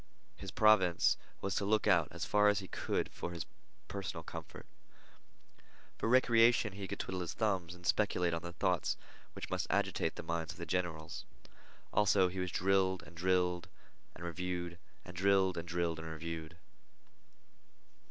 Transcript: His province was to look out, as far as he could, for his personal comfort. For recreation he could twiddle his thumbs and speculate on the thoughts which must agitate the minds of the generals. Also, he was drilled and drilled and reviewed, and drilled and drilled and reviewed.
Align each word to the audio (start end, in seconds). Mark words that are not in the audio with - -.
His 0.35 0.49
province 0.49 1.15
was 1.41 1.53
to 1.57 1.63
look 1.63 1.85
out, 1.85 2.07
as 2.09 2.25
far 2.25 2.47
as 2.47 2.57
he 2.57 2.67
could, 2.67 3.11
for 3.11 3.29
his 3.33 3.45
personal 3.87 4.23
comfort. 4.23 4.65
For 5.99 6.09
recreation 6.09 6.73
he 6.73 6.87
could 6.87 6.97
twiddle 6.97 7.19
his 7.21 7.35
thumbs 7.35 7.75
and 7.75 7.85
speculate 7.85 8.33
on 8.33 8.41
the 8.41 8.51
thoughts 8.53 8.97
which 9.33 9.51
must 9.51 9.67
agitate 9.69 10.15
the 10.15 10.23
minds 10.23 10.53
of 10.53 10.57
the 10.57 10.65
generals. 10.65 11.23
Also, 11.93 12.29
he 12.29 12.39
was 12.39 12.49
drilled 12.49 13.03
and 13.03 13.15
drilled 13.15 13.67
and 14.15 14.23
reviewed, 14.23 14.79
and 15.05 15.15
drilled 15.15 15.55
and 15.55 15.67
drilled 15.67 15.99
and 15.99 16.09
reviewed. 16.09 16.57